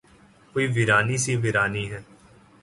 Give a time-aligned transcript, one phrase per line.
[0.53, 1.99] کوئی ویرانی سی ویرانی ہے